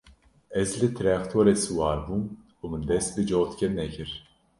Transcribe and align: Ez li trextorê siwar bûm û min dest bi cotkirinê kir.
Ez 0.61 0.69
li 0.79 0.87
trextorê 0.97 1.55
siwar 1.63 1.97
bûm 2.05 2.23
û 2.61 2.63
min 2.71 2.83
dest 2.89 3.11
bi 3.15 3.23
cotkirinê 3.31 3.87
kir. 3.95 4.11